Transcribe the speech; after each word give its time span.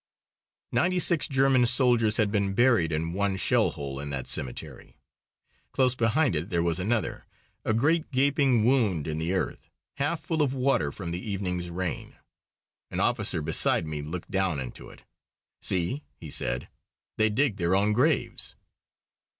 Ninety 0.71 0.97
six 0.97 1.27
German 1.27 1.67
soldiers 1.67 2.17
had 2.17 2.31
been 2.31 2.55
buried 2.55 2.91
in 2.91 3.13
one 3.13 3.37
shell 3.37 3.69
hole 3.69 3.99
in 3.99 4.09
that 4.09 4.25
cemetery. 4.25 4.97
Close 5.73 5.93
beside 5.93 6.35
it 6.35 6.49
there 6.49 6.63
was 6.63 6.79
another, 6.79 7.27
a 7.63 7.71
great 7.71 8.09
gaping 8.09 8.65
wound 8.65 9.05
in 9.07 9.19
the 9.19 9.33
earth, 9.33 9.69
half 9.97 10.19
full 10.19 10.41
of 10.41 10.55
water 10.55 10.91
from 10.91 11.11
the 11.11 11.21
evening's 11.21 11.69
rain. 11.69 12.17
An 12.89 12.99
officer 12.99 13.43
beside 13.43 13.85
me 13.85 14.01
looked 14.01 14.31
down 14.31 14.59
into 14.59 14.89
it. 14.89 15.03
"See," 15.61 16.01
he 16.17 16.31
said, 16.31 16.67
"they 17.17 17.29
dig 17.29 17.57
their 17.57 17.75
own 17.75 17.93
graves!" 17.93 18.55